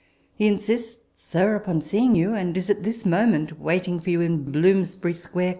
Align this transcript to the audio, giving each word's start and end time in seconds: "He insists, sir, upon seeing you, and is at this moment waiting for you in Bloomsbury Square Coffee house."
"He 0.33 0.47
insists, 0.47 0.97
sir, 1.21 1.55
upon 1.55 1.81
seeing 1.81 2.15
you, 2.15 2.33
and 2.33 2.57
is 2.57 2.71
at 2.71 2.81
this 2.81 3.05
moment 3.05 3.59
waiting 3.59 3.99
for 3.99 4.09
you 4.09 4.19
in 4.21 4.51
Bloomsbury 4.51 5.13
Square 5.13 5.29
Coffee 5.29 5.45
house." 5.45 5.49